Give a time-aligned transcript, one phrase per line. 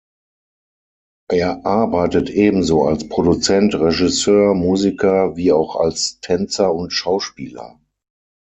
[1.29, 7.79] Er arbeitet ebenso als Produzent, Regisseur, Musiker wie auch als Tänzer und Schauspieler.